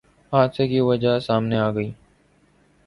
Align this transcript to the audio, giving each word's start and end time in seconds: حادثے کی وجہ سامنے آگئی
حادثے 0.33 0.67
کی 0.67 0.79
وجہ 0.79 1.17
سامنے 1.19 1.57
آگئی 1.59 1.91